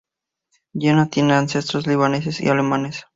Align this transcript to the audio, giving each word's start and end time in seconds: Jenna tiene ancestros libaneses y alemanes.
Jenna 0.73 1.11
tiene 1.11 1.33
ancestros 1.35 1.85
libaneses 1.85 2.41
y 2.41 2.49
alemanes. 2.49 3.03